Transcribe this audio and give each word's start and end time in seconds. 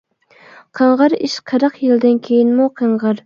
قىڭغىر 0.79 1.15
ئىش 1.27 1.35
قىرىق 1.51 1.77
يىلدىن 1.89 2.19
كېيىنمۇ 2.31 2.71
قىڭغىر. 2.81 3.17